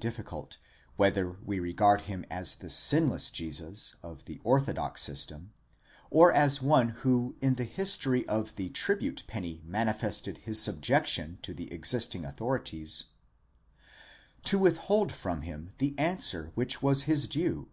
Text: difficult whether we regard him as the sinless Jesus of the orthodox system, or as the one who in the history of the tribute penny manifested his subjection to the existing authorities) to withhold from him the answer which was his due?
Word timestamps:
difficult 0.00 0.56
whether 0.96 1.30
we 1.44 1.60
regard 1.60 2.00
him 2.00 2.24
as 2.30 2.54
the 2.54 2.70
sinless 2.70 3.30
Jesus 3.30 3.96
of 4.02 4.24
the 4.24 4.40
orthodox 4.44 5.02
system, 5.02 5.52
or 6.08 6.32
as 6.32 6.60
the 6.60 6.64
one 6.66 6.88
who 7.04 7.36
in 7.42 7.56
the 7.56 7.64
history 7.66 8.26
of 8.26 8.56
the 8.56 8.70
tribute 8.70 9.22
penny 9.26 9.60
manifested 9.62 10.38
his 10.38 10.58
subjection 10.58 11.38
to 11.42 11.52
the 11.52 11.70
existing 11.70 12.24
authorities) 12.24 13.08
to 14.42 14.58
withhold 14.58 15.12
from 15.12 15.42
him 15.42 15.70
the 15.76 15.94
answer 15.98 16.50
which 16.54 16.80
was 16.82 17.02
his 17.02 17.28
due? 17.28 17.68